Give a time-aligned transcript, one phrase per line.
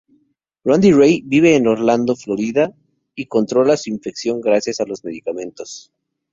[0.65, 2.75] Randy Ray, vive en Orlando, Florida
[3.13, 5.93] y controla su infección gracias a los medicamentos.